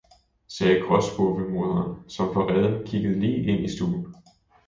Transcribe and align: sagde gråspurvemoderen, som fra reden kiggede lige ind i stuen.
sagde 0.47 0.79
gråspurvemoderen, 0.87 2.09
som 2.09 2.33
fra 2.33 2.47
reden 2.49 2.87
kiggede 2.87 3.19
lige 3.19 3.43
ind 3.47 3.65
i 3.65 3.75
stuen. 3.75 4.15